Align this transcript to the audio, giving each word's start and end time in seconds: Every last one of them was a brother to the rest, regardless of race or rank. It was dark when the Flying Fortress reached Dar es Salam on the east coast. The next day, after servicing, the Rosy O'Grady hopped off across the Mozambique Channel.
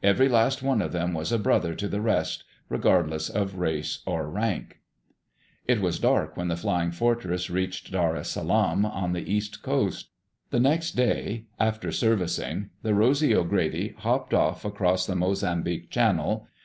Every 0.00 0.28
last 0.28 0.62
one 0.62 0.80
of 0.80 0.92
them 0.92 1.12
was 1.12 1.32
a 1.32 1.40
brother 1.40 1.74
to 1.74 1.88
the 1.88 2.00
rest, 2.00 2.44
regardless 2.68 3.28
of 3.28 3.56
race 3.56 3.98
or 4.06 4.30
rank. 4.30 4.78
It 5.66 5.80
was 5.80 5.98
dark 5.98 6.36
when 6.36 6.46
the 6.46 6.54
Flying 6.56 6.92
Fortress 6.92 7.50
reached 7.50 7.90
Dar 7.90 8.14
es 8.14 8.30
Salam 8.30 8.86
on 8.86 9.12
the 9.12 9.28
east 9.28 9.60
coast. 9.60 10.10
The 10.50 10.60
next 10.60 10.92
day, 10.92 11.46
after 11.58 11.90
servicing, 11.90 12.70
the 12.84 12.94
Rosy 12.94 13.34
O'Grady 13.34 13.96
hopped 13.98 14.32
off 14.32 14.64
across 14.64 15.04
the 15.04 15.16
Mozambique 15.16 15.90
Channel. 15.90 16.46